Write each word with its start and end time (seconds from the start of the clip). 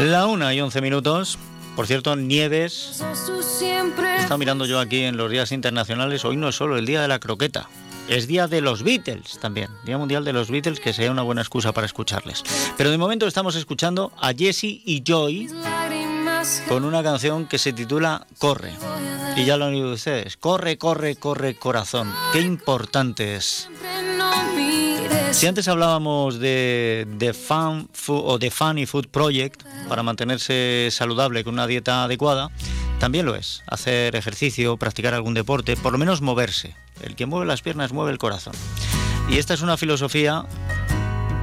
La 0.00 0.26
una 0.26 0.54
y 0.54 0.60
once 0.60 0.80
minutos. 0.80 1.38
Por 1.76 1.86
cierto, 1.86 2.16
Nieves, 2.16 3.02
estado 4.18 4.38
mirando 4.38 4.66
yo 4.66 4.80
aquí 4.80 5.04
en 5.04 5.16
los 5.16 5.30
días 5.30 5.52
internacionales, 5.52 6.24
hoy 6.24 6.36
no 6.36 6.48
es 6.48 6.56
solo 6.56 6.76
el 6.76 6.84
día 6.84 7.00
de 7.00 7.08
la 7.08 7.20
croqueta, 7.20 7.68
es 8.08 8.26
día 8.26 8.48
de 8.48 8.60
los 8.60 8.82
Beatles 8.82 9.38
también, 9.38 9.70
Día 9.84 9.96
Mundial 9.96 10.24
de 10.24 10.32
los 10.32 10.50
Beatles, 10.50 10.80
que 10.80 10.92
sea 10.92 11.10
una 11.10 11.22
buena 11.22 11.42
excusa 11.42 11.72
para 11.72 11.86
escucharles. 11.86 12.42
Pero 12.76 12.90
de 12.90 12.98
momento 12.98 13.26
estamos 13.26 13.54
escuchando 13.54 14.12
a 14.20 14.32
Jesse 14.32 14.64
y 14.84 15.02
Joy 15.06 15.48
con 16.68 16.84
una 16.84 17.02
canción 17.02 17.46
que 17.46 17.58
se 17.58 17.72
titula 17.72 18.26
Corre. 18.38 18.72
Y 19.36 19.44
ya 19.44 19.56
lo 19.56 19.66
han 19.66 19.72
oído 19.74 19.92
ustedes, 19.92 20.36
corre, 20.36 20.76
corre, 20.78 21.16
corre 21.16 21.54
corazón. 21.56 22.12
Qué 22.32 22.40
importante 22.40 23.36
es. 23.36 23.68
Si 25.32 25.46
antes 25.46 25.68
hablábamos 25.68 26.38
de, 26.40 27.06
de 27.08 27.32
Fun 27.32 27.88
Fu- 27.92 28.14
o 28.14 28.38
de 28.38 28.50
Funny 28.50 28.84
Food 28.86 29.08
Project 29.08 29.62
para 29.88 30.02
mantenerse 30.02 30.88
saludable 30.90 31.44
con 31.44 31.54
una 31.54 31.66
dieta 31.68 32.04
adecuada, 32.04 32.50
también 32.98 33.26
lo 33.26 33.36
es. 33.36 33.62
Hacer 33.68 34.16
ejercicio, 34.16 34.76
practicar 34.76 35.14
algún 35.14 35.34
deporte, 35.34 35.76
por 35.76 35.92
lo 35.92 35.98
menos 35.98 36.20
moverse. 36.20 36.74
El 37.02 37.14
que 37.14 37.26
mueve 37.26 37.46
las 37.46 37.62
piernas 37.62 37.92
mueve 37.92 38.10
el 38.10 38.18
corazón. 38.18 38.54
Y 39.28 39.38
esta 39.38 39.54
es 39.54 39.62
una 39.62 39.76
filosofía 39.76 40.44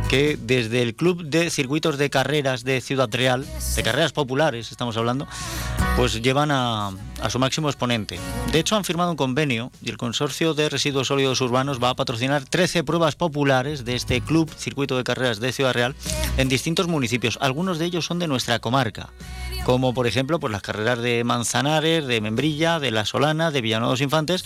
que 0.10 0.38
desde 0.42 0.82
el 0.82 0.96
Club 0.96 1.24
de 1.24 1.50
Circuitos 1.50 1.98
de 1.98 2.10
Carreras 2.10 2.64
de 2.64 2.80
Ciudad 2.82 3.10
Real, 3.12 3.46
de 3.76 3.84
carreras 3.84 4.14
populares 4.14 4.72
estamos 4.72 4.96
hablando, 4.96 5.28
pues 5.98 6.22
llevan 6.22 6.52
a, 6.52 6.92
a 7.22 7.30
su 7.30 7.40
máximo 7.40 7.68
exponente. 7.68 8.20
De 8.52 8.60
hecho, 8.60 8.76
han 8.76 8.86
firmado 8.86 9.12
un 9.12 9.18
convenio 9.18 9.72
y 9.82 9.90
el 9.90 9.98
Consorcio 9.98 10.54
de 10.54 10.70
Residuos 10.70 11.08
Sólidos 11.08 11.42
Urbanos 11.42 11.84
va 11.84 11.90
a 11.90 11.96
patrocinar 11.96 12.46
13 12.46 12.84
pruebas 12.84 13.16
populares 13.16 13.84
de 13.84 13.96
este 13.96 14.22
Club 14.22 14.50
Circuito 14.56 14.96
de 14.96 15.04
Carreras 15.04 15.40
de 15.40 15.52
Ciudad 15.52 15.74
Real 15.74 15.96
en 16.38 16.48
distintos 16.48 16.88
municipios. 16.88 17.38
Algunos 17.42 17.78
de 17.78 17.86
ellos 17.86 18.06
son 18.06 18.20
de 18.20 18.28
nuestra 18.28 18.60
comarca, 18.60 19.10
como 19.66 19.94
por 19.94 20.08
ejemplo 20.08 20.40
pues, 20.40 20.52
las 20.52 20.62
carreras 20.62 21.00
de 21.00 21.24
Manzanares, 21.26 22.08
de 22.08 22.22
Membrilla, 22.22 22.80
de 22.80 22.92
La 22.92 23.06
Solana, 23.06 23.52
de 23.52 23.62
Villanueva 23.62 23.96
Infantes 24.00 24.46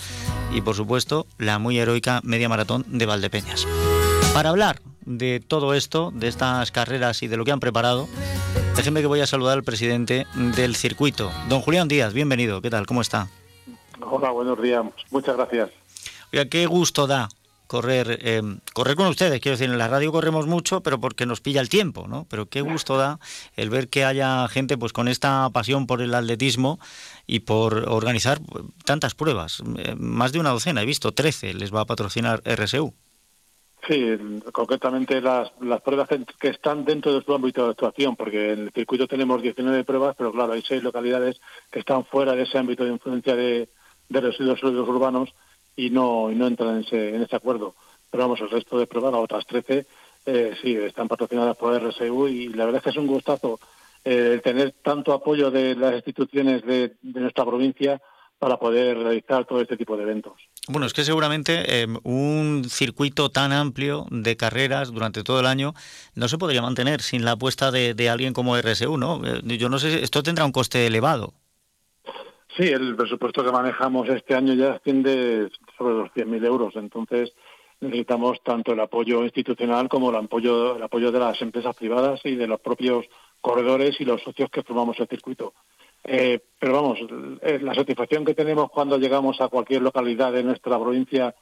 y 0.52 0.62
por 0.62 0.76
supuesto 0.76 1.28
la 1.38 1.60
muy 1.60 1.78
heroica 1.78 2.22
media 2.24 2.50
maratón 2.50 2.86
de 2.88 3.06
Valdepeñas. 3.06 3.68
Para 4.34 4.50
hablar 4.50 4.82
de 5.06 5.40
todo 5.40 5.74
esto, 5.74 6.12
de 6.14 6.28
estas 6.28 6.72
carreras 6.72 7.24
y 7.24 7.28
de 7.28 7.38
lo 7.38 7.46
que 7.46 7.52
han 7.52 7.60
preparado, 7.60 8.08
déjenme 8.76 9.02
que 9.02 9.08
voy 9.08 9.22
a 9.22 9.28
saludar 9.28 9.58
al 9.58 9.64
presidente 9.64 10.26
del 10.56 10.76
circuito, 10.76 11.32
don 11.50 11.62
Julián 11.62 11.88
Díaz. 11.88 12.14
Bienvenido, 12.14 12.62
¿qué 12.62 12.70
tal? 12.70 12.86
¿Cómo 12.86 13.02
está? 13.02 13.30
Hola, 14.02 14.32
buenos 14.32 14.62
días. 14.62 14.84
Muchas 15.10 15.36
gracias. 15.36 15.70
Oiga, 16.34 16.46
qué 16.46 16.66
gusto 16.66 17.08
da 17.08 17.30
correr, 17.72 18.20
eh, 18.22 18.42
correr 18.74 18.98
con 18.98 19.08
ustedes. 19.08 19.40
Quiero 19.40 19.58
decir, 19.58 19.72
en 19.72 19.78
la 19.78 19.88
radio 19.88 20.12
corremos 20.12 20.46
mucho, 20.46 20.82
pero 20.82 21.00
porque 21.00 21.26
nos 21.26 21.40
pilla 21.40 21.62
el 21.62 21.70
tiempo, 21.70 22.06
¿no? 22.06 22.26
Pero 22.30 22.48
qué 22.48 22.60
gusto 22.60 22.98
da 22.98 23.18
el 23.56 23.70
ver 23.70 23.88
que 23.88 24.04
haya 24.04 24.46
gente 24.50 24.78
pues 24.78 24.92
con 24.92 25.08
esta 25.08 25.50
pasión 25.52 25.88
por 25.88 26.02
el 26.02 26.14
atletismo 26.14 26.82
y 27.28 27.40
por 27.40 27.90
organizar 27.90 28.42
tantas 28.84 29.16
pruebas. 29.16 29.64
Eh, 29.78 29.96
más 29.98 30.34
de 30.34 30.40
una 30.40 30.50
docena, 30.50 30.82
he 30.82 30.86
visto 30.86 31.14
13, 31.14 31.54
les 31.54 31.74
va 31.74 31.80
a 31.80 31.86
patrocinar 31.86 32.42
RSU. 32.44 32.94
Sí, 33.88 34.16
concretamente 34.52 35.20
las, 35.22 35.52
las 35.60 35.82
pruebas 35.82 36.08
que- 36.40 36.50
están 36.50 36.86
dentro 36.86 37.14
de 37.14 37.24
su 37.26 37.34
ámbito 37.34 37.64
de 37.66 37.72
actuación, 37.72 38.16
porque 38.16 38.54
en 38.54 38.60
el 38.60 38.72
circuito 38.72 39.08
tenemos 39.08 39.42
19 39.42 39.84
pruebas, 39.84 40.16
pero 40.16 40.32
claro, 40.32 40.54
hay 40.54 40.62
seis 40.62 40.84
localidades 40.84 41.42
que 41.72 41.80
están 41.80 42.06
fuera 42.06 42.36
de 42.36 42.44
ese 42.44 42.60
ámbito 42.60 42.86
de 42.86 42.92
influencia 42.92 43.36
de, 43.36 43.70
de 44.08 44.22
residuos 44.22 44.60
sólidos 44.60 44.88
urbanos 44.88 45.34
y 45.76 45.90
no, 45.90 46.30
y 46.30 46.36
no 46.36 46.46
entran 46.46 46.76
en 46.76 46.82
ese, 46.82 47.16
en 47.16 47.24
ese 47.24 47.36
acuerdo. 47.36 47.74
Pero 48.12 48.24
vamos, 48.24 48.40
el 48.42 48.52
resto 48.52 48.78
de 48.78 48.86
pruebas, 48.86 49.14
las 49.14 49.24
otras 49.24 49.46
13, 49.48 49.86
eh, 50.28 50.54
sí, 50.62 50.76
están 50.76 51.08
patrocinadas 51.08 51.58
por 51.58 51.74
RSU 51.74 52.28
y 52.28 52.50
la 52.50 52.66
verdad 52.66 52.80
es 52.80 52.84
que 52.84 52.90
es 52.92 52.98
un 52.98 53.08
gustazo 53.08 53.60
eh, 54.06 54.40
tener 54.44 54.74
tanto 54.84 55.12
apoyo 55.14 55.50
de 55.50 55.76
las 55.76 55.96
instituciones 55.96 56.64
de, 56.66 56.94
de 57.02 57.20
nuestra 57.20 57.46
provincia 57.46 58.00
para 58.42 58.58
poder 58.58 58.98
realizar 58.98 59.46
todo 59.46 59.62
este 59.62 59.78
tipo 59.78 59.96
de 59.96 60.02
eventos. 60.02 60.34
Bueno, 60.68 60.88
es 60.88 60.94
que 60.94 61.04
seguramente 61.04 61.84
eh, 61.84 61.88
un 62.02 62.64
circuito 62.68 63.30
tan 63.30 63.52
amplio 63.52 64.08
de 64.10 64.36
carreras 64.36 64.92
durante 64.92 65.24
todo 65.24 65.40
el 65.42 65.46
año 65.46 65.76
no 66.16 66.28
se 66.28 66.40
podría 66.40 66.64
mantener 66.64 67.04
sin 67.04 67.24
la 67.24 67.34
apuesta 67.34 67.70
de, 67.70 67.94
de 67.94 68.10
alguien 68.10 68.34
como 68.34 68.58
RSU, 68.58 68.98
¿no? 68.98 69.22
Eh, 69.24 69.58
Yo 69.60 69.70
no 69.70 69.78
sé, 69.78 70.04
esto 70.04 70.24
tendrá 70.24 70.44
un 70.44 70.52
coste 70.52 70.88
elevado. 70.88 71.36
Sí, 72.58 72.64
el 72.64 72.96
presupuesto 72.96 73.46
que 73.46 73.52
manejamos 73.52 74.10
este 74.10 74.34
año 74.34 74.56
ya 74.56 74.74
asciende 74.74 75.52
sobre 75.78 75.94
los 75.94 76.10
100.000 76.10 76.44
euros, 76.44 76.76
entonces 76.76 77.34
necesitamos 77.80 78.42
tanto 78.44 78.74
el 78.74 78.80
apoyo 78.80 79.24
institucional 79.24 79.88
como 79.88 80.10
el 80.10 80.16
apoyo, 80.16 80.78
el 80.78 80.84
apoyo 80.84 81.12
de 81.12 81.20
las 81.20 81.40
empresas 81.44 81.76
privadas 81.76 82.20
y 82.24 82.36
de 82.36 82.48
los 82.48 82.60
propios 82.60 83.06
corredores 83.40 84.02
y 84.02 84.06
los 84.06 84.24
socios 84.24 84.50
que 84.50 84.64
formamos 84.64 85.00
el 85.00 85.08
circuito. 85.08 85.54
Eh, 86.04 86.40
pero 86.60 86.74
vamos, 86.74 87.00
eh, 87.42 87.60
la 87.62 87.76
satisfacción 87.76 88.26
que 88.26 88.34
tenemos 88.34 88.70
cuando 88.72 88.98
llegamos 88.98 89.40
a 89.42 89.50
cualquier 89.50 89.82
localidad 89.82 90.32
de 90.32 90.44
nuestra 90.44 90.80
provincia, 90.80 91.36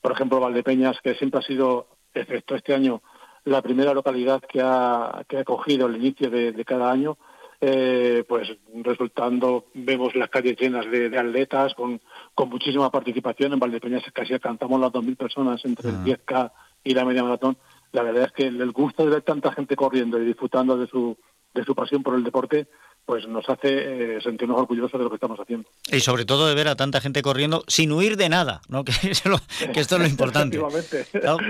por 0.00 0.12
ejemplo 0.12 0.40
Valdepeñas, 0.40 0.98
que 1.02 1.14
siempre 1.14 1.40
ha 1.40 1.42
sido, 1.42 1.88
excepto 2.14 2.54
este 2.54 2.74
año, 2.74 3.02
la 3.44 3.62
primera 3.62 3.94
localidad 3.94 4.40
que 4.40 4.60
ha, 4.62 5.24
que 5.28 5.38
ha 5.38 5.40
acogido 5.40 5.86
el 5.86 5.96
inicio 5.96 6.30
de, 6.30 6.52
de 6.52 6.64
cada 6.64 6.90
año, 6.90 7.18
eh, 7.60 8.24
pues 8.28 8.48
resultando, 8.82 9.66
vemos 9.72 10.14
las 10.14 10.28
calles 10.28 10.56
llenas 10.58 10.90
de, 10.90 11.08
de 11.08 11.18
atletas 11.18 11.74
con, 11.74 12.00
con 12.34 12.48
muchísima 12.48 12.90
participación. 12.90 13.52
En 13.52 13.58
Valdepeñas 13.58 14.02
casi 14.12 14.34
alcanzamos 14.34 14.80
las 14.80 14.92
2.000 14.92 15.16
personas 15.16 15.64
entre 15.64 15.90
el 15.90 15.96
10K 16.04 16.52
y 16.84 16.94
la 16.94 17.04
media 17.04 17.22
maratón. 17.22 17.56
La 17.92 18.02
verdad 18.02 18.24
es 18.24 18.32
que 18.32 18.46
el 18.46 18.72
gusto 18.72 19.04
de 19.04 19.10
ver 19.10 19.22
tanta 19.22 19.52
gente 19.52 19.76
corriendo 19.76 20.20
y 20.20 20.26
disfrutando 20.26 20.76
de 20.76 20.86
su, 20.86 21.16
de 21.54 21.64
su 21.64 21.74
pasión 21.74 22.02
por 22.02 22.14
el 22.14 22.24
deporte, 22.24 22.66
pues 23.06 23.26
nos 23.28 23.48
hace 23.48 23.68
eh, 24.16 24.20
sentirnos 24.20 24.58
orgullosos 24.60 24.98
de 24.98 25.04
lo 25.04 25.08
que 25.10 25.14
estamos 25.16 25.38
haciendo. 25.38 25.68
Y 25.90 26.00
sobre 26.00 26.24
todo 26.24 26.48
de 26.48 26.54
ver 26.54 26.66
a 26.68 26.74
tanta 26.76 27.00
gente 27.00 27.22
corriendo 27.22 27.64
sin 27.68 27.92
huir 27.92 28.16
de 28.16 28.28
nada, 28.28 28.60
¿no? 28.68 28.84
Que, 28.84 28.92
es 29.10 29.24
lo- 29.24 29.40
que 29.72 29.80
esto 29.80 29.94
es 29.96 30.02
lo 30.02 30.08
importante. 30.08 30.60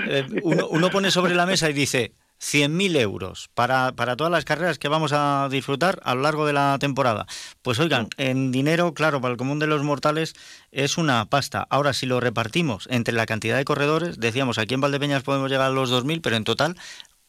Eh, 0.09 0.27
uno, 0.43 0.69
uno 0.69 0.91
pone 0.91 1.11
sobre 1.11 1.34
la 1.34 1.47
mesa 1.47 1.71
y 1.71 1.72
dice 1.72 2.12
100.000 2.39 2.97
euros 3.00 3.49
para, 3.55 3.93
para 3.93 4.15
todas 4.17 4.31
las 4.31 4.44
carreras 4.44 4.78
que 4.78 4.89
vamos 4.89 5.12
a 5.15 5.49
disfrutar 5.50 6.00
a 6.05 6.15
lo 6.15 6.21
largo 6.21 6.44
de 6.47 6.53
la 6.53 6.77
temporada. 6.78 7.25
Pues 7.62 7.78
oigan, 7.81 8.09
en 8.19 8.53
dinero, 8.53 8.93
claro, 8.93 9.23
para 9.23 9.33
el 9.33 9.38
común 9.38 9.59
de 9.59 9.67
los 9.67 9.83
mortales 9.83 10.34
es 10.73 10.99
una 10.99 11.25
pasta. 11.25 11.67
Ahora, 11.71 11.94
si 11.94 12.05
lo 12.05 12.21
repartimos 12.21 12.87
entre 12.91 13.15
la 13.15 13.25
cantidad 13.25 13.56
de 13.56 13.65
corredores, 13.65 14.21
decíamos, 14.21 14.59
aquí 14.59 14.75
en 14.75 14.83
Valdepeñas 14.83 15.23
podemos 15.23 15.50
llegar 15.50 15.69
a 15.69 15.75
los 15.75 15.91
2.000, 15.91 16.21
pero 16.21 16.37
en 16.37 16.44
total, 16.44 16.77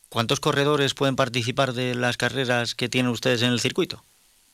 ¿cuántos 0.09 0.41
corredores 0.41 0.93
pueden 0.93 1.15
participar 1.15 1.71
de 1.71 1.95
las 1.95 2.17
carreras 2.17 2.75
que 2.75 2.89
tienen 2.89 3.09
ustedes 3.11 3.41
en 3.43 3.53
el 3.53 3.61
circuito? 3.61 4.03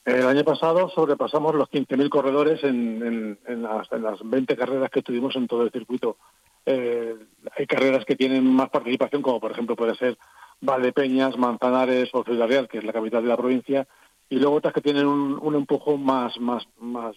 El 0.05 0.27
año 0.27 0.43
pasado 0.43 0.89
sobrepasamos 0.89 1.55
los 1.55 1.69
15.000 1.69 2.09
corredores 2.09 2.63
en, 2.63 3.37
en- 3.47 3.63
las, 3.63 3.89
en 3.91 4.03
las 4.03 4.19
20 4.21 4.55
carreras 4.57 4.89
que 4.89 5.01
tuvimos 5.01 5.35
en 5.35 5.47
todo 5.47 5.63
el 5.63 5.71
circuito. 5.71 6.17
Eh, 6.65 7.15
hay 7.57 7.67
carreras 7.67 8.03
que 8.05 8.15
tienen 8.15 8.45
más 8.45 8.69
participación, 8.69 9.21
como 9.21 9.39
por 9.39 9.51
ejemplo 9.51 9.75
puede 9.75 9.95
ser 9.95 10.17
Valdepeñas, 10.61 11.37
Manzanares 11.37 12.09
o 12.13 12.23
Ciudad 12.23 12.47
Real, 12.47 12.67
que 12.67 12.79
es 12.79 12.83
la 12.83 12.93
capital 12.93 13.23
de 13.23 13.29
la 13.29 13.37
provincia, 13.37 13.87
y 14.29 14.37
luego 14.39 14.55
otras 14.55 14.73
que 14.73 14.81
tienen 14.81 15.05
un, 15.05 15.37
un 15.41 15.55
empujón 15.55 16.03
más, 16.03 16.37
más, 16.39 16.65
más, 16.79 17.15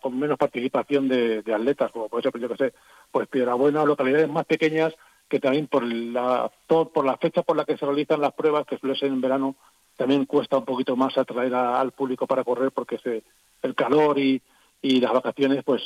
con 0.00 0.18
menos 0.18 0.38
participación 0.38 1.08
de, 1.08 1.42
atletas, 1.52 1.90
como 1.90 2.08
puede 2.08 2.22
ser, 2.22 2.38
yo 2.40 2.48
que 2.48 2.56
sé, 2.56 2.74
pues 3.10 3.28
Piedrabuena, 3.28 3.84
localidades 3.84 4.28
más 4.28 4.44
pequeñas 4.46 4.94
que 5.28 5.40
también 5.40 5.66
por 5.66 5.82
la 5.84 6.50
todo, 6.66 6.90
por 6.90 7.06
la 7.06 7.16
fecha 7.16 7.42
por 7.42 7.56
la 7.56 7.64
que 7.64 7.76
se 7.78 7.86
realizan 7.86 8.20
las 8.20 8.34
pruebas, 8.34 8.66
que 8.66 8.76
suele 8.78 8.94
ser 8.96 9.08
en 9.08 9.20
verano, 9.22 9.56
también 10.02 10.26
cuesta 10.26 10.58
un 10.58 10.64
poquito 10.64 10.96
más 10.96 11.16
atraer 11.16 11.54
al 11.54 11.92
público 11.92 12.26
para 12.26 12.42
correr 12.42 12.72
porque 12.72 12.98
se, 12.98 13.22
el 13.62 13.76
calor 13.76 14.18
y, 14.18 14.42
y 14.82 15.00
las 15.00 15.12
vacaciones 15.12 15.62
pues 15.64 15.82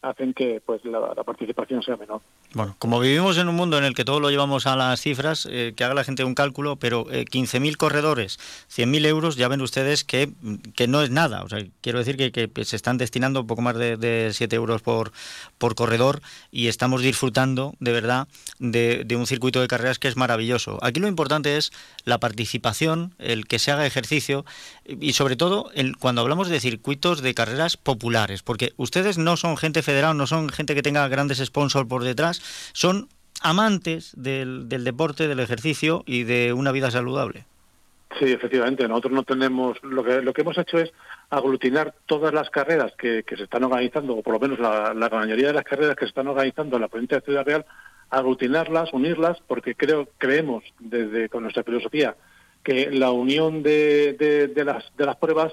hacen 0.00 0.32
que 0.32 0.62
pues 0.64 0.82
la, 0.84 1.14
participación 1.22 1.82
sea 1.82 1.96
menor. 1.96 2.22
Bueno, 2.54 2.74
como 2.78 2.98
vivimos 2.98 3.36
en 3.36 3.48
un 3.48 3.54
mundo 3.54 3.76
en 3.76 3.84
el 3.84 3.94
que 3.94 4.06
todo 4.06 4.20
lo 4.20 4.30
llevamos 4.30 4.66
a 4.66 4.74
las 4.74 5.00
cifras, 5.00 5.46
eh, 5.50 5.74
que 5.76 5.84
haga 5.84 5.94
la 5.94 6.04
gente 6.04 6.24
un 6.24 6.34
cálculo, 6.34 6.76
pero 6.76 7.06
eh, 7.10 7.26
15.000 7.26 7.76
corredores, 7.76 8.38
100.000 8.74 9.06
euros, 9.06 9.36
ya 9.36 9.48
ven 9.48 9.60
ustedes 9.60 10.04
que, 10.04 10.30
que 10.74 10.88
no 10.88 11.02
es 11.02 11.10
nada. 11.10 11.42
O 11.42 11.48
sea, 11.48 11.62
quiero 11.82 11.98
decir 11.98 12.16
que, 12.16 12.32
que 12.32 12.64
se 12.64 12.76
están 12.76 12.96
destinando 12.96 13.42
un 13.42 13.46
poco 13.46 13.60
más 13.60 13.76
de, 13.76 13.98
de 13.98 14.30
7 14.32 14.56
euros 14.56 14.80
por, 14.80 15.12
por 15.58 15.74
corredor 15.74 16.22
y 16.50 16.68
estamos 16.68 17.02
disfrutando 17.02 17.74
de 17.80 17.92
verdad 17.92 18.28
de, 18.58 19.04
de 19.04 19.16
un 19.16 19.26
circuito 19.26 19.60
de 19.60 19.68
carreras 19.68 19.98
que 19.98 20.08
es 20.08 20.16
maravilloso. 20.16 20.78
Aquí 20.80 21.00
lo 21.00 21.08
importante 21.08 21.58
es 21.58 21.70
la 22.04 22.18
participación, 22.18 23.14
el 23.18 23.46
que 23.46 23.58
se 23.58 23.72
haga 23.72 23.84
ejercicio 23.84 24.46
y 24.86 25.12
sobre 25.12 25.36
todo 25.36 25.70
el, 25.74 25.96
cuando 25.98 26.22
hablamos 26.22 26.48
de 26.48 26.60
circuitos 26.60 27.20
de 27.20 27.34
carreras 27.34 27.76
populares, 27.76 28.37
porque 28.42 28.72
ustedes 28.76 29.18
no 29.18 29.36
son 29.36 29.56
gente 29.56 29.82
federal, 29.82 30.16
no 30.16 30.26
son 30.26 30.48
gente 30.48 30.74
que 30.74 30.82
tenga 30.82 31.06
grandes 31.08 31.38
sponsors 31.38 31.88
por 31.88 32.04
detrás, 32.04 32.42
son 32.72 33.08
amantes 33.40 34.12
del, 34.16 34.68
del 34.68 34.84
deporte, 34.84 35.28
del 35.28 35.40
ejercicio 35.40 36.02
y 36.06 36.24
de 36.24 36.52
una 36.52 36.72
vida 36.72 36.90
saludable. 36.90 37.46
Sí, 38.18 38.32
efectivamente. 38.32 38.88
Nosotros 38.88 39.12
no 39.12 39.22
tenemos. 39.22 39.76
Lo 39.82 40.02
que, 40.02 40.22
lo 40.22 40.32
que 40.32 40.40
hemos 40.40 40.56
hecho 40.56 40.78
es 40.78 40.92
aglutinar 41.30 41.94
todas 42.06 42.32
las 42.32 42.48
carreras 42.50 42.92
que, 42.96 43.22
se 43.28 43.42
están 43.42 43.64
organizando, 43.64 44.16
o 44.16 44.22
por 44.22 44.34
lo 44.34 44.40
menos 44.40 44.58
la, 44.58 44.94
la 44.94 45.08
mayoría 45.10 45.48
de 45.48 45.52
las 45.52 45.64
carreras 45.64 45.94
que 45.94 46.06
se 46.06 46.10
están 46.10 46.26
organizando 46.26 46.76
en 46.76 46.82
la 46.82 46.88
provincia 46.88 47.18
de 47.18 47.24
Ciudad 47.24 47.44
Real, 47.44 47.66
aglutinarlas, 48.10 48.92
unirlas, 48.92 49.38
porque 49.46 49.74
creo, 49.74 50.08
creemos 50.16 50.64
desde 50.78 51.28
con 51.28 51.42
nuestra 51.42 51.62
filosofía 51.62 52.16
que 52.62 52.90
la 52.90 53.10
unión 53.10 53.62
de, 53.62 54.14
de, 54.54 54.64
las, 54.64 54.84
de 54.96 55.06
las 55.06 55.16
pruebas 55.16 55.52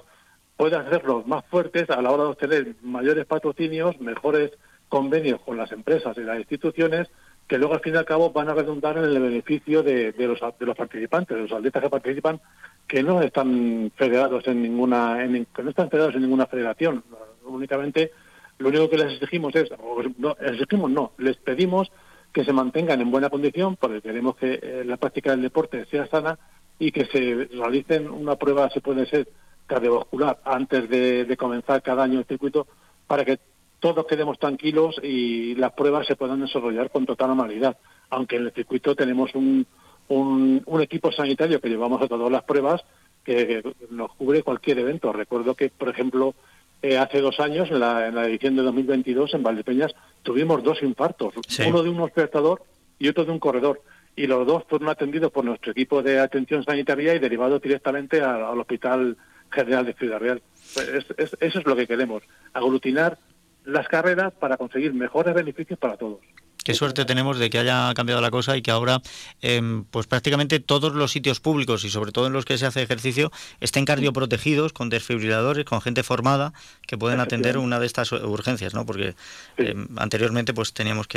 puede 0.57 0.75
hacerlos 0.75 1.27
más 1.27 1.45
fuertes 1.45 1.89
a 1.89 2.01
la 2.01 2.11
hora 2.11 2.23
de 2.23 2.29
obtener 2.29 2.75
mayores 2.81 3.25
patrocinios, 3.25 3.99
mejores 3.99 4.51
convenios 4.89 5.41
con 5.41 5.57
las 5.57 5.71
empresas 5.71 6.17
y 6.17 6.21
las 6.21 6.37
instituciones, 6.37 7.09
que 7.47 7.57
luego 7.57 7.73
al 7.73 7.81
fin 7.81 7.93
y 7.93 7.97
al 7.97 8.05
cabo 8.05 8.31
van 8.31 8.49
a 8.49 8.53
redundar 8.53 8.97
en 8.97 9.03
el 9.03 9.19
beneficio 9.19 9.83
de, 9.83 10.13
los, 10.17 10.39
de 10.59 10.65
los 10.65 10.75
participantes, 10.75 11.35
de 11.35 11.43
los 11.43 11.51
atletas 11.51 11.83
que 11.83 11.89
participan, 11.89 12.41
que 12.87 13.03
no 13.03 13.21
están 13.21 13.91
federados 13.95 14.47
en 14.47 14.61
ninguna, 14.61 15.23
en, 15.23 15.45
que 15.45 15.63
no 15.63 15.69
están 15.69 15.89
federados 15.89 16.15
en 16.15 16.21
ninguna 16.21 16.47
federación. 16.47 17.03
Únicamente 17.43 18.11
lo 18.57 18.69
único 18.69 18.89
que 18.89 18.97
les 18.97 19.13
exigimos 19.13 19.53
es, 19.55 19.69
no, 20.17 20.35
exigimos 20.39 20.89
no, 20.89 21.11
les 21.17 21.37
pedimos 21.37 21.91
que 22.31 22.43
se 22.43 22.53
mantengan 22.53 23.01
en 23.01 23.11
buena 23.11 23.29
condición, 23.29 23.75
porque 23.75 24.01
queremos 24.01 24.35
que 24.35 24.59
eh, 24.61 24.83
la 24.85 24.97
práctica 24.97 25.31
del 25.31 25.41
deporte 25.41 25.85
sea 25.85 26.07
sana 26.07 26.37
y 26.79 26.91
que 26.91 27.05
se 27.05 27.47
realicen 27.55 28.09
una 28.09 28.35
prueba, 28.35 28.69
se 28.69 28.81
puede 28.81 29.05
ser 29.05 29.27
cardiovascular, 29.65 30.39
antes 30.44 30.89
de, 30.89 31.35
comenzar 31.38 31.81
cada 31.81 32.03
año 32.03 32.19
el 32.19 32.25
circuito, 32.25 32.67
para 33.07 33.25
que 33.25 33.39
todos 33.79 34.06
quedemos 34.06 34.39
tranquilos 34.39 35.00
y 35.03 35.56
las 35.56 35.73
pruebas 35.73 36.07
se 36.07 36.15
puedan 36.15 36.41
desarrollar 36.41 36.89
con 36.89 37.06
total 37.06 37.29
normalidad. 37.29 37.77
Aunque 38.09 38.38
en 38.38 38.45
el 38.45 38.51
circuito 38.51 38.95
tenemos 38.95 39.33
un, 39.35 39.65
un, 40.07 40.81
equipo 40.81 41.12
sanitario 41.12 41.59
que 41.59 41.69
llevamos 41.69 42.01
a 42.01 42.07
todas 42.07 42.31
las 42.31 42.44
pruebas 42.44 42.83
que, 43.23 43.63
nos 43.89 44.13
cubre 44.13 44.44
cualquier 44.44 44.79
evento. 44.79 45.12
Recuerdo 45.12 45.56
que, 45.56 45.69
por 45.69 45.89
ejemplo, 45.89 46.35
eh, 46.81 46.97
hace 46.97 47.21
dos 47.21 47.39
años, 47.39 47.69
en 47.71 47.79
la, 47.79 48.07
en 48.07 48.15
la, 48.15 48.27
edición 48.27 48.56
de 48.56 48.63
2022, 48.63 49.33
en 49.33 49.44
Valdepeñas, 49.44 49.94
tuvimos 50.23 50.63
dos 50.63 50.81
infartos, 50.83 51.33
uno 51.67 51.83
de 51.83 51.89
un 51.89 52.01
espectador 52.01 52.63
y 53.00 53.07
otro 53.07 53.25
de 53.25 53.31
un 53.31 53.39
corredor. 53.39 53.81
Y 54.15 54.27
los 54.27 54.47
dos 54.47 54.63
fueron 54.69 54.89
atendidos 54.89 55.31
por 55.31 55.44
nuestro 55.44 55.71
equipo 55.73 56.01
de 56.01 56.19
atención 56.19 56.63
sanitaria 56.63 57.13
y 57.15 57.19
derivados 57.19 57.62
directamente 57.62 58.21
al, 58.21 58.59
Hospital 58.59 59.17
General 59.55 59.85
de 59.85 59.93
Ciudad 59.93 60.19
Real. 60.19 60.41
Pues 60.73 60.87
eso 61.17 61.59
es 61.59 61.65
lo 61.65 61.75
que 61.75 61.87
queremos, 61.87 62.23
aglutinar 62.53 63.17
las 63.63 63.87
carreras 63.87 64.33
para 64.33 64.57
conseguir 64.57 64.93
mejores 64.93 65.33
beneficios 65.33 65.79
para 65.79 65.97
todos. 65.97 66.19
Qué 66.65 66.73
suerte 66.73 67.05
tenemos 67.05 67.37
de 67.37 67.51
que 67.51 67.59
haya 67.59 67.93
cambiado 67.93 68.21
la 68.21 68.31
cosa 68.31 68.57
y 68.57 68.63
que 68.63 68.71
ahora, 68.71 68.99
em, 69.41 69.83
pues 69.83 70.07
prácticamente 70.07 70.59
todos 70.59 70.95
los 70.95 71.11
sitios 71.11 71.39
públicos 71.39 71.85
y 71.85 71.91
sobre 71.91 72.11
todo 72.11 72.25
en 72.25 72.33
los 72.33 72.43
que 72.43 72.57
se 72.57 72.65
hace 72.65 72.81
ejercicio 72.81 73.31
estén 73.59 73.85
cardioprotegidos 73.85 74.73
con 74.73 74.89
desfibriladores, 74.89 75.63
con 75.65 75.79
gente 75.79 76.01
formada 76.01 76.53
que 76.87 76.97
pueden 76.97 77.19
atender 77.19 77.59
una 77.59 77.79
de 77.79 77.85
estas 77.85 78.11
urgencias, 78.11 78.73
¿no? 78.73 78.83
Porque 78.83 79.13
em, 79.57 79.87
anteriormente, 79.97 80.55
pues 80.55 80.73
teníamos 80.73 81.07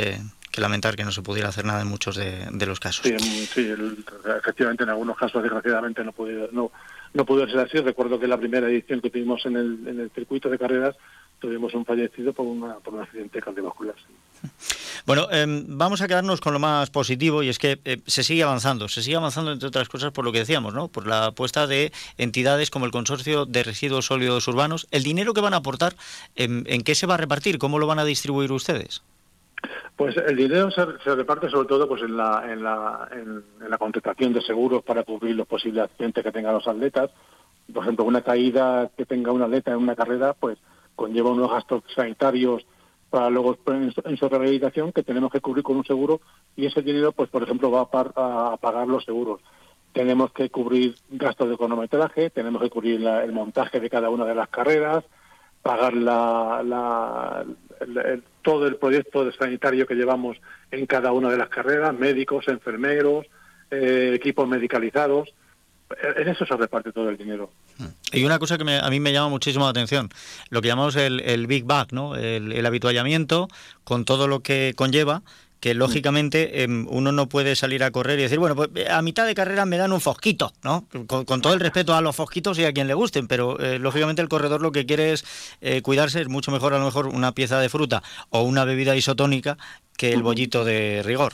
que, 0.51 0.61
lamentar 0.61 0.95
que 0.95 1.03
no 1.03 1.11
se 1.11 1.21
pudiera 1.21 1.49
hacer 1.49 1.65
nada 1.65 1.81
en 1.81 1.87
muchos 1.87 2.15
de, 2.15 2.65
los 2.65 2.79
casos. 2.79 3.05
Sí, 3.05 3.73
efectivamente, 4.37 4.83
en 4.83 4.89
algunos 4.89 5.17
casos 5.17 5.41
desgraciadamente 5.41 6.03
no 6.03 6.11
pudo, 6.11 6.49
no, 6.51 6.71
no 7.13 7.25
pudo 7.25 7.47
ser 7.47 7.59
así. 7.59 7.79
Recuerdo 7.79 8.19
que 8.19 8.27
la 8.27 8.37
primera 8.37 8.67
edición 8.67 9.01
que 9.01 9.09
tuvimos 9.09 9.45
en 9.45 9.55
el, 9.55 9.87
en 9.87 9.99
el 9.99 10.11
circuito 10.11 10.49
de 10.49 10.57
carreras 10.57 10.95
tuvimos 11.39 11.73
un 11.73 11.85
fallecido 11.85 12.33
por, 12.33 12.45
una, 12.45 12.75
por 12.75 12.93
un 12.93 13.01
accidente 13.01 13.41
cardiovascular. 13.41 13.95
Bueno, 15.05 15.27
em, 15.31 15.65
vamos 15.67 16.01
a 16.01 16.07
quedarnos 16.07 16.39
con 16.39 16.53
lo 16.53 16.59
más 16.59 16.91
positivo 16.91 17.41
y 17.41 17.49
es 17.49 17.57
que 17.57 17.79
eh, 17.85 17.99
se 18.05 18.21
sigue 18.21 18.43
avanzando, 18.43 18.87
se 18.87 19.01
sigue 19.01 19.15
avanzando 19.15 19.51
entre 19.51 19.67
otras 19.67 19.89
cosas 19.89 20.11
por 20.11 20.23
lo 20.23 20.31
que 20.31 20.39
decíamos, 20.39 20.73
¿no? 20.73 20.87
Por 20.87 21.07
la 21.07 21.27
apuesta 21.27 21.65
de 21.65 21.91
entidades 22.17 22.69
como 22.69 22.85
el 22.85 22.91
Consorcio 22.91 23.45
de 23.45 23.63
Residuos 23.63 24.05
Sólidos 24.05 24.47
Urbanos. 24.47 24.87
¿El 24.91 25.03
dinero 25.03 25.33
que 25.33 25.41
van 25.41 25.55
a 25.55 25.57
aportar, 25.57 25.95
em, 26.35 26.63
en 26.67 26.83
qué 26.83 26.93
se 26.93 27.07
va 27.07 27.15
a 27.15 27.17
repartir? 27.17 27.57
¿Cómo 27.57 27.79
lo 27.79 27.87
van 27.87 27.97
a 27.97 28.05
distribuir 28.05 28.51
ustedes? 28.51 29.01
Pues 29.99 30.15
el 30.15 30.37
dinero 30.37 30.71
se, 30.71 30.85
reparte 31.13 31.49
sobre 31.49 31.67
todo 31.67 31.85
pues 31.85 32.01
en 32.03 32.15
la, 32.15 32.45
en, 32.49 32.63
la, 32.63 33.09
en, 33.11 33.43
la 33.69 33.77
contratación 33.77 34.31
de 34.31 34.39
seguros 34.39 34.81
para 34.81 35.03
cubrir 35.03 35.35
los 35.35 35.45
posibles 35.45 35.83
accidentes 35.83 36.23
que 36.23 36.31
tengan 36.31 36.53
los 36.53 36.65
atletas. 36.69 37.11
Por 37.73 37.83
ejemplo, 37.83 38.05
una 38.05 38.21
caída 38.21 38.89
que 38.95 39.05
tenga 39.05 39.33
un 39.33 39.41
atleta 39.41 39.71
en 39.71 39.77
una 39.79 39.97
carrera, 39.97 40.33
pues 40.39 40.57
conlleva 40.95 41.31
unos 41.31 41.51
gastos 41.51 41.83
sanitarios 41.93 42.65
para 43.09 43.29
luego 43.29 43.57
en 43.67 43.91
su, 43.91 44.29
rehabilitación 44.29 44.93
que 44.93 45.03
tenemos 45.03 45.33
que 45.33 45.41
cubrir 45.41 45.65
con 45.65 45.75
un 45.75 45.83
seguro 45.83 46.21
y 46.55 46.65
ese 46.65 46.81
dinero, 46.81 47.11
pues 47.11 47.29
por 47.29 47.43
ejemplo, 47.43 47.69
va 47.69 47.81
a, 47.81 48.55
pagar 48.55 48.87
los 48.87 49.03
seguros. 49.03 49.41
Tenemos 49.91 50.31
que 50.31 50.49
cubrir 50.49 50.95
gastos 51.09 51.49
de 51.49 51.57
cronometraje, 51.57 52.29
tenemos 52.29 52.61
que 52.61 52.69
cubrir 52.69 53.05
el 53.05 53.33
montaje 53.33 53.81
de 53.81 53.89
cada 53.89 54.09
una 54.09 54.23
de 54.23 54.35
las 54.35 54.47
carreras, 54.47 55.03
pagar 55.61 55.93
la, 55.93 57.45
todo 58.41 58.67
el 58.67 58.75
proyecto 58.77 59.25
de 59.25 59.33
sanitario 59.33 59.85
que 59.85 59.95
llevamos 59.95 60.37
en 60.71 60.85
cada 60.85 61.11
una 61.11 61.29
de 61.29 61.37
las 61.37 61.49
carreras, 61.49 61.93
médicos, 61.97 62.47
enfermeros, 62.47 63.25
eh, 63.71 64.13
equipos 64.15 64.47
medicalizados 64.47 65.33
en 66.15 66.27
eso 66.27 66.45
se 66.45 66.55
reparte 66.55 66.91
todo 66.91 67.09
el 67.09 67.17
dinero. 67.17 67.49
Mm. 67.77 67.85
Y 68.13 68.23
una 68.23 68.39
cosa 68.39 68.57
que 68.57 68.63
a 68.71 68.89
mí 68.89 68.99
me 68.99 69.11
llama 69.11 69.29
muchísimo 69.29 69.65
la 69.65 69.71
atención, 69.71 70.09
lo 70.49 70.61
que 70.61 70.67
llamamos 70.67 70.95
el, 70.95 71.47
Big 71.47 71.65
Bag, 71.65 71.93
¿no? 71.93 72.15
El, 72.15 72.65
habituallamiento 72.65 73.47
con 73.83 74.05
todo 74.05 74.27
lo 74.27 74.41
que 74.41 74.73
conlleva, 74.75 75.23
que 75.59 75.73
lógicamente 75.73 76.63
em, 76.63 76.87
uno 76.89 77.11
no 77.11 77.27
puede 77.27 77.55
salir 77.55 77.83
a 77.83 77.91
correr 77.91 78.19
y 78.19 78.23
decir, 78.23 78.39
bueno, 78.39 78.55
pues 78.55 78.69
a 78.89 79.01
mitad 79.01 79.25
de 79.25 79.35
carrera 79.35 79.65
me 79.65 79.77
dan 79.77 79.91
un 79.91 80.01
fosquito, 80.01 80.51
¿no? 80.63 80.85
Con, 81.07 81.41
todo 81.41 81.53
el 81.53 81.59
respeto 81.59 81.93
a 81.95 82.01
los 82.01 82.15
fosquitos 82.15 82.57
y 82.59 82.65
a 82.65 82.73
quien 82.73 82.87
le 82.87 82.93
gusten, 82.93 83.27
pero 83.27 83.59
eh, 83.59 83.79
lógicamente 83.79 84.21
el 84.21 84.29
corredor 84.29 84.61
lo 84.61 84.71
que 84.71 84.85
quiere 84.85 85.11
es 85.13 85.57
eh, 85.61 85.81
cuidarse, 85.81 86.21
es 86.21 86.29
mucho 86.29 86.51
mejor 86.51 86.73
a 86.73 86.79
lo 86.79 86.85
mejor 86.85 87.07
una 87.07 87.33
pieza 87.33 87.59
de 87.59 87.69
fruta 87.69 88.01
o 88.29 88.43
una 88.43 88.65
bebida 88.65 88.95
isotónica 88.95 89.57
que 89.97 90.13
el 90.13 90.23
bollito 90.23 90.63
de 90.63 91.01
rigor. 91.03 91.33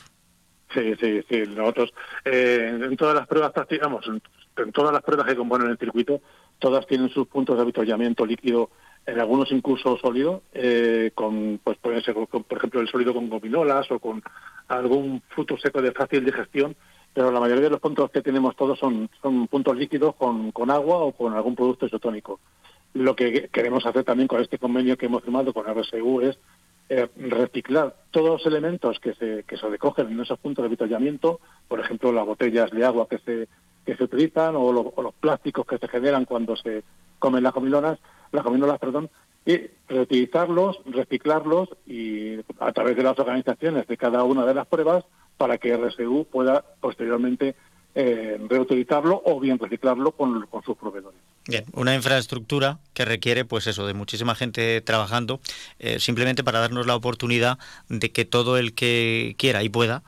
Sí, 0.74 0.94
sí, 1.00 1.22
sí. 1.30 1.44
Nosotros 1.56 1.94
eh, 2.26 2.80
en 2.84 2.98
todas 2.98 3.16
las 3.16 3.28
pruebas 3.28 3.52
practicamos, 3.54 4.06
en 4.08 4.72
todas 4.72 4.92
las 4.92 5.04
pruebas 5.04 5.28
que 5.28 5.36
componen 5.36 5.70
el 5.70 5.78
circuito, 5.78 6.22
todas 6.60 6.88
tienen 6.88 7.10
sus 7.10 7.28
puntos 7.28 7.56
de 7.56 7.62
avituallamiento 7.62 8.26
líquido, 8.26 8.72
en 9.06 9.20
algunos 9.20 9.52
incluso 9.52 9.98
sólido, 9.98 10.42
eh, 10.54 11.12
con, 11.14 11.60
pues 11.64 11.78
puede 11.78 12.02
ser, 12.02 12.16
por 12.16 12.58
ejemplo, 12.58 12.82
el 12.82 12.88
sólido 12.88 13.14
con 13.14 13.30
gominolas 13.30 13.90
o 13.92 14.00
con 14.00 14.24
algún 14.68 15.22
fruto 15.30 15.58
seco 15.58 15.82
de 15.82 15.92
fácil 15.92 16.26
digestión, 16.26 16.76
pero 17.14 17.32
la 17.32 17.40
mayoría 17.40 17.66
de 17.66 17.70
los 17.70 17.80
puntos 17.80 18.10
que 18.12 18.22
tenemos 18.22 18.56
todos 18.56 18.80
son, 18.80 19.10
son 19.22 19.48
puntos 19.48 19.78
líquidos 19.78 20.16
con, 20.16 20.52
con 20.52 20.72
agua 20.72 20.98
o 20.98 21.12
con 21.12 21.34
algún 21.34 21.56
producto 21.56 21.86
isotónico. 21.86 22.40
Lo 22.94 23.16
que 23.16 23.50
queremos 23.50 23.86
hacer 23.86 24.04
también 24.04 24.28
con 24.28 24.42
este 24.42 24.58
convenio 24.58 24.98
que 24.98 25.06
hemos 25.06 25.24
firmado 25.24 25.54
con 25.54 25.66
RSU 25.66 26.22
es 26.22 26.40
eh, 26.90 27.08
reciclar 27.16 27.96
todos 28.12 28.30
los 28.30 28.46
elementos 28.46 29.00
que 29.00 29.14
se, 29.14 29.44
que 29.44 29.58
se 29.58 29.68
recogen 29.68 30.12
en 30.12 30.20
esos 30.20 30.40
puntos 30.40 30.64
de 30.64 30.68
avituallamiento, 30.68 31.40
por 31.68 31.80
ejemplo, 31.80 32.12
las 32.12 32.26
botellas 32.26 32.72
de 32.72 32.86
agua 32.86 33.08
que 33.08 33.20
se 33.20 33.48
que 33.86 33.96
se 33.96 34.04
utilizan 34.04 34.56
o, 34.56 34.72
los 34.74 35.14
plásticos 35.20 35.66
que 35.66 35.78
se 35.78 35.88
generan 35.88 36.26
cuando 36.26 36.56
se 36.56 36.84
comen 37.20 37.44
las 37.44 37.54
comilonas, 37.54 38.00
las 38.36 38.44
cominolas, 38.44 38.80
perdón, 38.80 39.10
y 39.46 39.62
reutilizarlos, 39.88 40.80
reciclarlos 40.86 41.70
y 41.86 42.40
a 42.60 42.72
través 42.72 42.96
de 42.96 43.04
las 43.04 43.18
organizaciones 43.18 43.88
de 43.88 43.98
cada 43.98 44.24
una 44.24 44.46
de 44.46 44.54
las 44.54 44.68
pruebas 44.68 45.06
para 45.38 45.58
que 45.58 45.76
RSU 45.76 46.28
pueda 46.32 46.66
posteriormente 46.80 47.56
eh, 47.94 48.38
reutilizarlo 48.50 49.22
o 49.24 49.40
bien 49.40 49.58
reciclarlo 49.60 50.12
con, 50.12 50.48
sus 50.66 50.76
proveedores. 50.76 51.20
Bien, 51.48 51.64
una 51.74 51.96
infraestructura 51.96 52.80
que 52.94 53.06
requiere, 53.06 53.46
pues 53.46 53.68
eso, 53.68 53.86
de 53.86 53.94
muchísima 53.94 54.36
gente 54.36 54.82
trabajando, 54.82 55.40
eh, 55.80 56.00
simplemente 56.00 56.44
para 56.44 56.60
darnos 56.60 56.88
la 56.88 56.96
oportunidad 56.96 57.60
de 57.88 58.12
que 58.12 58.26
todo 58.26 58.58
el 58.58 58.74
que 58.74 59.36
quiera 59.38 59.64
y 59.64 59.70
pueda 59.70 60.04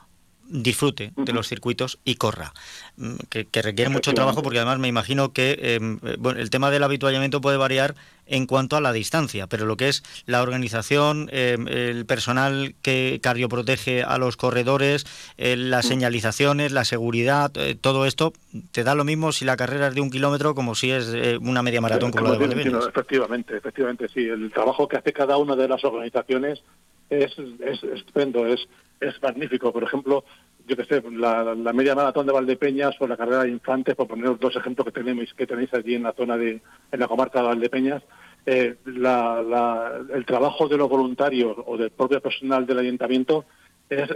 disfrute 0.48 1.12
de 1.16 1.32
los 1.32 1.46
circuitos 1.46 1.98
y 2.04 2.14
corra, 2.14 2.52
mm, 2.96 3.14
que, 3.28 3.62
requiere 3.62 3.90
mucho 3.90 4.14
trabajo 4.14 4.42
porque 4.42 4.58
además 4.58 4.78
me 4.78 4.88
imagino 4.88 5.32
que 5.32 5.58
em, 5.60 5.98
eh, 6.02 6.16
bueno, 6.18 6.40
el 6.40 6.50
tema 6.50 6.70
del 6.70 6.82
habituallamiento 6.82 7.40
puede 7.40 7.56
variar 7.56 7.94
en 8.26 8.46
cuanto 8.46 8.76
a 8.76 8.80
la 8.80 8.92
distancia, 8.92 9.46
pero 9.46 9.66
lo 9.66 9.76
que 9.76 9.88
es 9.88 10.02
la 10.26 10.42
organización, 10.42 11.28
em, 11.32 11.66
el 11.68 12.06
personal 12.06 12.74
que 12.82 13.20
cardioprotege 13.22 14.02
a 14.02 14.18
los 14.18 14.36
corredores, 14.36 15.06
eh, 15.38 15.56
las 15.56 15.86
señalizaciones, 15.86 16.72
la 16.72 16.84
seguridad, 16.84 17.50
eh, 17.56 17.74
todo 17.74 18.06
esto, 18.06 18.32
te 18.72 18.84
da 18.84 18.94
lo 18.94 19.04
mismo 19.04 19.32
si 19.32 19.44
la 19.44 19.56
carrera 19.56 19.88
es 19.88 19.94
de 19.94 20.00
un 20.00 20.10
kilómetro 20.10 20.54
como 20.54 20.74
si 20.74 20.90
es 20.90 21.08
una 21.40 21.62
media 21.62 21.80
maratón 21.80 22.10
como, 22.10 22.28
la 22.28 22.38
de 22.38 22.88
Efectivamente, 22.88 23.56
efectivamente, 23.56 24.08
sí. 24.08 24.20
El 24.26 24.50
trabajo 24.52 24.88
que 24.88 24.96
hace 24.96 25.12
cada 25.12 25.36
una 25.36 25.56
de 25.56 25.68
las 25.68 25.84
organizaciones 25.84 26.62
es, 27.10 27.32
es 27.60 27.82
estupendo, 27.82 28.46
es 28.46 28.68
es 29.00 29.22
magnífico. 29.22 29.72
Por 29.72 29.84
ejemplo, 29.84 30.24
yo 30.66 30.76
que 30.76 30.84
sé, 30.84 31.02
la, 31.10 31.54
media 31.72 31.94
maratón 31.94 32.26
de 32.26 32.32
Valdepeñas 32.32 32.94
o 33.00 33.06
la 33.06 33.16
carrera 33.16 33.44
de 33.44 33.50
infantes, 33.50 33.94
por 33.94 34.06
poner 34.06 34.38
dos 34.38 34.54
ejemplos 34.56 34.86
que 34.86 34.92
tenemos 34.92 35.32
que 35.34 35.46
tenéis 35.46 35.72
allí 35.72 35.94
en 35.94 36.02
la 36.02 36.12
zona 36.12 36.36
de, 36.36 36.60
en 36.92 37.00
la 37.00 37.08
comarca 37.08 37.40
de 37.40 37.48
Valdepeñas, 37.48 38.02
eh, 38.46 38.76
el 38.86 40.26
trabajo 40.26 40.68
de 40.68 40.76
los 40.76 40.88
voluntarios 40.88 41.56
o 41.66 41.76
del 41.76 41.90
propio 41.90 42.20
personal 42.20 42.66
del 42.66 42.78
ayuntamiento 42.78 43.44
es, 43.88 44.10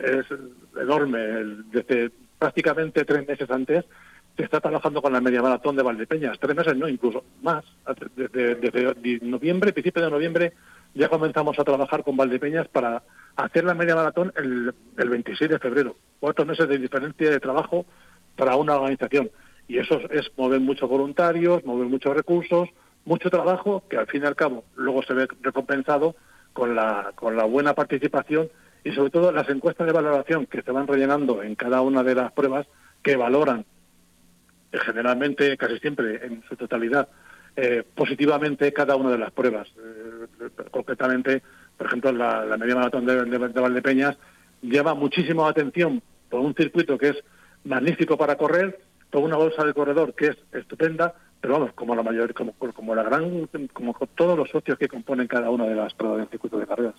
enorme. 0.81 1.19
Desde 1.71 2.11
prácticamente 2.39 3.05
tres 3.05 3.27
meses 3.27 3.51
antes 3.51 3.85
se 4.37 4.45
está 4.45 4.61
trabajando 4.61 5.03
con 5.03 5.13
la 5.13 5.21
media 5.21 5.43
maratón 5.43 5.77
de 5.77 5.83
Valdepeñas, 5.83 6.39
tres 6.39 6.57
meses 6.57 6.77
no, 6.77 6.89
incluso 6.89 7.25
más. 7.43 7.65
Desde, 8.17 8.57
desde 8.57 9.21
noviembre, 9.23 9.73
principio 9.73 10.03
de 10.03 10.11
noviembre, 10.11 10.53
ya 10.95 11.09
comenzamos 11.09 11.59
a 11.59 11.65
trabajar 11.65 12.03
con 12.03 12.17
Valdepeñas 12.17 12.69
para 12.69 13.03
hacer 13.37 13.65
la 13.65 13.75
media 13.75 13.95
maratón 13.95 14.33
el, 14.37 14.75
el 14.97 15.09
26 15.09 15.51
de 15.51 15.59
febrero. 15.59 15.97
Cuatro 16.21 16.45
meses 16.45 16.69
de 16.69 16.79
diferencia 16.79 17.31
de 17.31 17.41
trabajo 17.41 17.87
para 18.37 18.57
una 18.57 18.77
organización. 18.77 19.31
Y 19.69 19.79
eso 19.79 20.01
es 20.11 20.31
mover 20.37 20.61
muchos 20.61 20.89
voluntarios, 20.89 21.65
mover 21.65 21.87
muchos 21.89 22.15
recursos, 22.15 22.69
mucho 23.05 23.31
trabajo 23.31 23.85
que 23.89 23.97
al 23.97 24.07
fin 24.07 24.23
y 24.23 24.27
al 24.27 24.37
cabo 24.37 24.65
luego 24.77 25.03
se 25.03 25.15
ve 25.15 25.29
recompensado 25.41 26.15
con 26.53 26.75
la, 26.75 27.13
con 27.15 27.37
la 27.37 27.45
buena 27.45 27.75
participación 27.75 28.51
y 28.85 28.93
sobre 28.93 29.11
todo 29.11 29.33
las 29.33 29.49
encuestas 29.49 29.87
de 29.87 29.93
valoración 29.93 30.47
que 30.47 30.63
se 30.63 30.73
van 30.73 30.87
rellenando 30.87 31.43
en 31.43 31.55
cada 31.55 31.81
una 31.81 32.03
de 32.03 32.15
las 32.15 32.33
pruebas 32.33 32.67
que 33.03 33.17
valoran 33.17 33.65
eh, 34.73 34.79
generalmente, 34.85 35.57
casi 35.57 35.79
siempre, 35.79 36.25
en 36.25 36.43
su 36.49 36.57
totalidad, 36.57 37.09
eh, 37.57 37.85
positivamente 37.95 38.73
cada 38.73 38.97
una 38.97 39.11
de 39.11 39.19
las 39.19 39.31
pruebas. 39.31 39.69
Eh, 39.69 40.49
concretamente, 40.71 41.43
por 41.83 41.89
ejemplo, 41.89 42.13
la, 42.13 42.57
media 42.57 42.77
maratón 42.77 43.05
de, 43.07 43.25
de, 43.25 43.39
de 43.49 43.61
Valdepeñas 43.61 44.17
lleva 44.61 44.95
muchísima 44.95 45.49
atención 45.49 46.01
por 46.31 46.39
un 46.39 46.55
circuito 46.55 46.97
que 46.97 47.09
es 47.09 47.17
magnífico 47.65 48.17
para 48.17 48.37
correr, 48.37 48.79
por 49.11 49.25
una 49.25 49.37
bolsa 49.37 49.65
de 49.65 49.75
corredor 49.75 50.15
que 50.15 50.29
es 50.29 50.37
estupenda, 50.53 51.13
pero 51.41 51.55
vamos, 51.55 51.73
como 51.75 51.97
la 51.97 52.05
mayor, 52.05 52.33
como, 52.35 52.53
como 52.53 52.95
la 52.95 53.03
gran, 53.03 53.49
como 53.73 53.97
todos 54.15 54.39
los 54.39 54.49
socios 54.49 54.79
que 54.79 54.87
componen 54.87 55.27
cada 55.27 55.51
una 55.51 55.65
de 55.65 55.75
las 55.75 55.93
pruebas 55.93 56.21
del 56.21 56.29
circuito 56.29 56.57
de 56.57 56.69
carreras. 56.69 56.95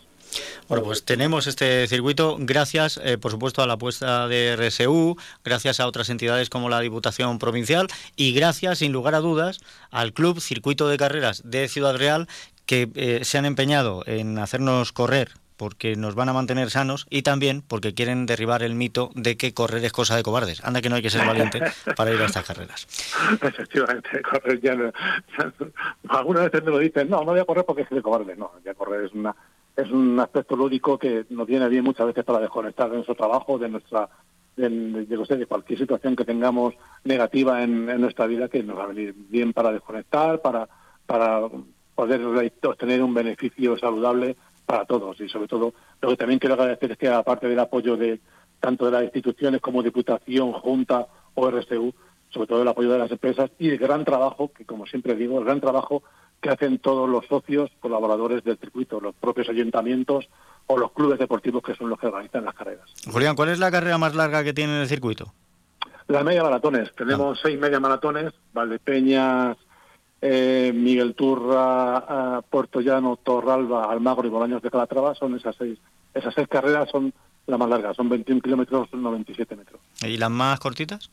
Bueno, 0.67 0.83
pues 0.83 1.05
tenemos 1.05 1.47
este 1.47 1.87
circuito 1.87 2.35
gracias, 2.37 2.99
eh, 3.05 3.17
por 3.17 3.31
supuesto, 3.31 3.61
a 3.61 3.67
la 3.67 3.75
apuesta 3.75 4.27
de 4.27 4.57
RSU, 4.57 5.15
gracias 5.45 5.79
a 5.79 5.87
otras 5.87 6.09
entidades 6.09 6.49
como 6.49 6.67
la 6.67 6.81
Diputación 6.81 7.39
Provincial 7.39 7.87
y 8.17 8.33
gracias, 8.33 8.79
sin 8.79 8.91
lugar 8.91 9.15
a 9.15 9.19
dudas, 9.19 9.61
al 9.91 10.11
Club 10.11 10.41
Circuito 10.41 10.89
de 10.89 10.97
Carreras 10.97 11.49
de 11.49 11.69
Ciudad 11.69 11.95
Real 11.95 12.27
que 12.65 12.89
eh, 12.95 13.19
se 13.23 13.37
han 13.37 13.45
empeñado 13.45 14.03
en 14.05 14.37
hacernos 14.39 14.91
correr 14.91 15.31
porque 15.57 15.95
nos 15.95 16.15
van 16.15 16.29
a 16.29 16.33
mantener 16.33 16.69
sanos 16.69 17.05
y 17.09 17.21
también 17.21 17.61
porque 17.65 17.93
quieren 17.93 18.25
derribar 18.25 18.63
el 18.63 18.75
mito 18.75 19.11
de 19.15 19.37
que 19.37 19.53
correr 19.53 19.83
es 19.85 19.91
cosa 19.91 20.15
de 20.15 20.23
cobardes. 20.23 20.63
Anda 20.63 20.81
que 20.81 20.89
no 20.89 20.95
hay 20.95 21.01
que 21.01 21.09
ser 21.09 21.25
valiente 21.25 21.61
para 21.95 22.11
ir 22.11 22.19
a 22.21 22.25
estas 22.25 22.45
carreras. 22.45 22.87
Efectivamente, 23.41 24.21
correr 24.21 24.59
ya, 24.61 24.75
no, 24.75 24.91
algunas 26.09 26.45
veces 26.45 26.63
me 26.63 26.71
lo 26.71 26.79
dicen, 26.79 27.09
no, 27.09 27.19
no 27.19 27.31
voy 27.31 27.39
a 27.39 27.45
correr 27.45 27.65
porque 27.65 27.83
es 27.83 27.89
de 27.89 28.01
cobarde. 28.01 28.35
No, 28.35 28.51
ya 28.65 28.73
correr 28.73 29.05
es 29.05 29.13
una 29.13 29.35
es 29.75 29.89
un 29.89 30.19
aspecto 30.19 30.55
lúdico 30.55 30.99
que 30.99 31.25
nos 31.29 31.47
viene 31.47 31.67
bien 31.67 31.83
muchas 31.83 32.05
veces 32.05 32.23
para 32.23 32.39
desconectar 32.39 32.89
de 32.89 32.95
nuestro 32.95 33.15
trabajo, 33.15 33.57
de 33.57 33.69
nuestra 33.69 34.07
de, 34.55 34.69
de, 34.69 35.05
de, 35.05 35.37
de 35.37 35.45
cualquier 35.47 35.79
situación 35.79 36.15
que 36.15 36.25
tengamos 36.25 36.75
negativa 37.03 37.63
en, 37.63 37.89
en, 37.89 38.01
nuestra 38.01 38.27
vida 38.27 38.49
que 38.49 38.61
nos 38.61 38.77
va 38.77 38.83
a 38.83 38.87
venir 38.87 39.15
bien 39.15 39.51
para 39.51 39.71
desconectar, 39.71 40.41
para 40.41 40.67
para 41.05 41.41
poder 41.95 42.21
obtener 42.63 43.01
un 43.03 43.13
beneficio 43.13 43.77
saludable 43.77 44.35
para 44.65 44.85
todos 44.85 45.19
y 45.19 45.29
sobre 45.29 45.47
todo 45.47 45.73
lo 46.01 46.09
que 46.09 46.17
también 46.17 46.39
quiero 46.39 46.55
agradecer 46.55 46.91
es 46.91 46.97
que 46.97 47.09
aparte 47.09 47.47
del 47.47 47.59
apoyo 47.59 47.97
de 47.97 48.19
tanto 48.59 48.85
de 48.85 48.91
las 48.91 49.03
instituciones 49.03 49.61
como 49.61 49.83
Diputación, 49.83 50.53
Junta 50.53 51.07
o 51.35 51.51
RSU, 51.51 51.93
sobre 52.29 52.47
todo 52.47 52.61
el 52.61 52.67
apoyo 52.67 52.91
de 52.91 52.97
las 52.97 53.11
empresas 53.11 53.51
y 53.59 53.69
el 53.69 53.77
gran 53.77 54.05
trabajo, 54.05 54.51
que 54.51 54.65
como 54.65 54.85
siempre 54.85 55.15
digo, 55.15 55.37
el 55.39 55.45
gran 55.45 55.59
trabajo 55.59 56.03
que 56.41 56.49
hacen 56.49 56.79
todos 56.79 57.09
los 57.09 57.25
socios, 57.27 57.71
colaboradores 57.79 58.43
del 58.43 58.57
circuito, 58.57 58.99
los 58.99 59.15
propios 59.15 59.49
ayuntamientos 59.49 60.29
o 60.67 60.77
los 60.77 60.91
clubes 60.91 61.19
deportivos 61.19 61.61
que 61.61 61.75
son 61.75 61.89
los 61.89 61.99
que 61.99 62.07
organizan 62.07 62.45
las 62.45 62.53
carreras. 62.53 62.89
Julián, 63.11 63.35
¿cuál 63.35 63.49
es 63.49 63.59
la 63.59 63.71
carrera 63.71 63.97
más 63.97 64.15
larga 64.15 64.43
que 64.43 64.53
tiene 64.53 64.75
en 64.75 64.81
el 64.81 64.87
circuito? 64.87 65.33
Las 66.07 66.23
media 66.23 66.43
maratones. 66.43 66.93
Tenemos 66.95 67.37
ah. 67.37 67.41
seis 67.43 67.59
media 67.59 67.79
maratones, 67.79 68.33
Valdepeñas, 68.53 69.57
eh, 70.25 70.71
Miguel 70.73 71.15
Turra, 71.15 72.37
eh, 72.37 72.41
Puerto 72.49 72.79
Llano, 72.79 73.19
Torralba, 73.21 73.91
Almagro 73.91 74.25
y 74.25 74.29
Bolaños 74.29 74.61
de 74.61 74.71
Calatrava 74.71 75.13
son 75.15 75.35
esas 75.35 75.53
seis. 75.57 75.77
Esas 76.13 76.33
seis 76.33 76.47
carreras 76.47 76.89
son 76.89 77.13
las 77.45 77.59
más 77.59 77.67
largas, 77.67 77.97
son 77.97 78.07
21 78.07 78.39
kilómetros, 78.39 78.87
97 78.93 79.53
metros. 79.57 79.81
¿Y 80.01 80.15
las 80.15 80.29
más 80.31 80.61
cortitas? 80.61 81.09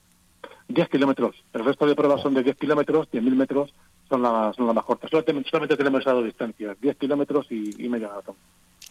10 0.68 0.88
kilómetros. 0.88 1.34
El 1.52 1.64
resto 1.64 1.86
de 1.86 1.96
pruebas 1.96 2.22
son 2.22 2.34
de 2.34 2.44
10 2.44 2.56
kilómetros, 2.56 3.10
10.000 3.10 3.34
metros 3.34 3.74
son 4.08 4.22
las, 4.22 4.54
son 4.54 4.66
las 4.66 4.76
más 4.76 4.84
cortas. 4.84 5.10
Solamente, 5.10 5.50
solamente 5.50 5.76
tenemos 5.76 6.02
esas 6.02 6.14
dos 6.14 6.24
distancias, 6.24 6.76
10 6.80 6.96
kilómetros 6.96 7.46
y, 7.50 7.84
y 7.84 7.88
media 7.88 8.06
maratón. 8.06 8.36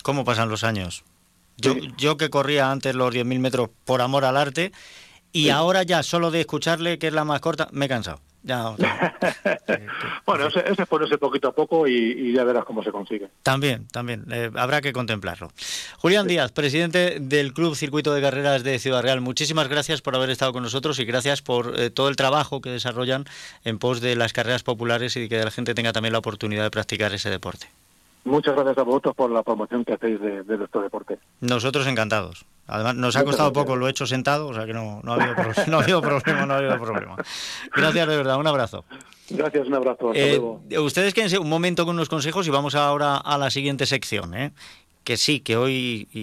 ¿Cómo 0.04 0.26
pasan 0.26 0.50
los 0.50 0.66
años? 0.66 1.06
Yo, 1.56 1.76
sí. 1.76 1.94
yo 1.98 2.18
que 2.18 2.30
corría 2.30 2.72
antes 2.72 2.94
los 2.94 3.16
10.000 3.16 3.40
metros 3.40 3.70
por 3.86 4.02
amor 4.02 4.26
al 4.26 4.36
arte 4.36 4.74
y 5.32 5.44
sí. 5.44 5.50
ahora 5.50 5.84
ya 5.84 6.04
solo 6.04 6.30
de 6.30 6.42
escucharle 6.42 7.00
que 7.00 7.08
es 7.08 7.14
la 7.14 7.24
más 7.24 7.40
corta 7.40 7.70
me 7.72 7.86
he 7.86 7.90
cansado. 7.90 8.20
Ya, 8.42 8.70
bueno, 10.26 10.48
ese, 10.48 10.60
ese 10.62 10.84
es 10.84 10.88
ponerse 10.88 11.18
poquito 11.18 11.50
a 11.50 11.52
poco 11.52 11.88
y, 11.88 11.94
y, 11.94 12.32
ya 12.32 12.46
verás 12.46 12.64
cómo 12.64 12.82
se 12.82 12.92
consigue. 12.92 13.30
También, 13.44 13.86
también, 13.88 14.26
eh, 14.32 14.50
habrá 14.56 14.80
que 14.80 14.94
contemplarlo. 14.94 15.52
Julián 15.98 16.24
sí. 16.24 16.30
Díaz, 16.30 16.54
presidente 16.54 17.18
del 17.20 17.54
Club 17.54 17.76
Circuito 17.76 18.14
de 18.14 18.22
Carreras 18.22 18.64
de 18.64 18.80
Ciudad 18.80 19.02
Real, 19.02 19.20
muchísimas 19.20 19.68
gracias 19.68 20.02
por 20.02 20.16
haber 20.16 20.30
estado 20.30 20.54
con 20.54 20.64
nosotros 20.64 21.00
y 21.00 21.06
gracias 21.06 21.42
por 21.42 21.78
eh, 21.78 21.90
todo 21.90 22.08
el 22.08 22.16
trabajo 22.16 22.62
que 22.62 22.70
desarrollan 22.70 23.26
en 23.66 23.78
pos 23.78 24.00
de 24.00 24.16
las 24.16 24.32
carreras 24.32 24.64
populares 24.64 25.18
y 25.18 25.22
de 25.22 25.30
que 25.30 25.44
la 25.44 25.52
gente 25.52 25.76
tenga 25.76 25.92
también 25.92 26.14
la 26.14 26.20
oportunidad 26.20 26.64
de 26.64 26.72
practicar 26.72 27.14
ese 27.14 27.30
deporte. 27.30 27.68
Muchas 28.26 28.56
gracias 28.56 28.78
a 28.78 28.84
vosotros 28.84 29.16
por 29.16 29.32
la 29.32 29.44
promoción 29.44 29.86
que 29.86 29.94
hacéis 29.94 30.20
de, 30.20 30.44
de 30.44 30.58
nuestro 30.58 30.82
deporte. 30.82 31.20
Nosotros 31.42 31.88
encantados. 31.88 32.46
Además, 32.68 32.96
nos 32.96 33.16
ha 33.16 33.24
costado 33.24 33.52
poco, 33.52 33.76
lo 33.76 33.88
he 33.88 33.92
hecho 33.92 34.06
sentado, 34.06 34.48
o 34.48 34.54
sea 34.54 34.66
que 34.68 34.74
no, 34.74 35.02
no, 35.04 35.14
ha, 35.14 35.16
habido 35.16 35.36
pro, 35.36 35.52
no 35.68 35.80
ha 35.80 35.84
habido 35.84 36.02
problema, 36.02 36.46
no 36.46 36.54
ha 36.54 36.58
habido 36.58 36.80
problema. 36.80 37.16
Gracias 37.76 38.08
de 38.08 38.18
verdad, 38.18 38.38
un 38.38 38.46
abrazo. 38.46 38.86
Gracias, 39.32 39.68
un 39.68 39.74
abrazo. 39.74 40.10
Hasta 40.10 40.20
eh, 40.20 40.38
luego. 40.38 40.62
Ustedes 40.84 41.14
quédense 41.14 41.40
un 41.40 41.50
momento 41.50 41.86
con 41.86 41.96
unos 41.96 42.10
consejos 42.10 42.46
y 42.48 42.52
vamos 42.52 42.76
ahora 42.76 43.18
a 43.18 43.38
la 43.38 43.50
siguiente 43.50 43.88
sección, 43.88 44.36
¿eh? 44.36 44.52
que 45.04 45.18
sí, 45.18 45.40
que 45.40 45.58
hoy 45.58 46.08